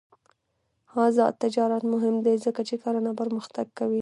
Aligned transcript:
آزاد 1.05 1.33
تجارت 1.43 1.83
مهم 1.93 2.15
دی 2.25 2.35
ځکه 2.45 2.61
چې 2.69 2.75
کرنه 2.83 3.11
پرمختګ 3.21 3.67
کوي. 3.79 3.99